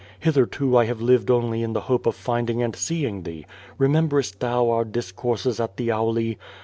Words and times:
Hitherto, 0.19 0.75
I 0.75 0.85
have 0.85 0.99
lived 0.99 1.29
only 1.29 1.61
in 1.61 1.73
the 1.73 1.81
hoi)e 1.81 2.07
of 2.07 2.15
finding 2.15 2.63
and 2.63 2.75
seeing 2.75 3.21
thee 3.21 3.45
Rememberest 3.77 4.39
thou 4.39 4.67
our 4.71 4.83
discourses 4.83 5.59
at 5.59 5.77
the 5.77 5.89
Auli? 5.89 6.39